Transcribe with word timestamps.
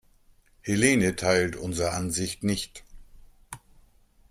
Helene 0.63 1.15
teilt 1.15 1.55
unsere 1.55 1.91
Ansicht 1.91 2.41
nicht. 2.41 2.83